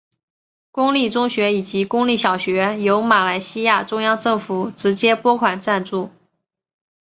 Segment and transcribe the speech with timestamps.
[0.71, 6.09] 公立中学以及公立小学由马来西亚中央政府直接拨款赞助。